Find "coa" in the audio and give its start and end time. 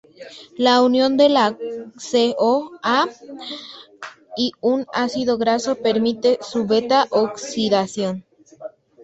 1.95-3.07